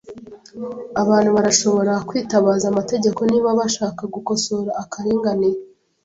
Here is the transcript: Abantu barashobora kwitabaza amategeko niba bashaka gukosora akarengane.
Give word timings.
Abantu 1.01 1.29
barashobora 1.37 1.93
kwitabaza 2.07 2.65
amategeko 2.73 3.19
niba 3.31 3.49
bashaka 3.59 4.01
gukosora 4.13 4.69
akarengane. 4.83 5.49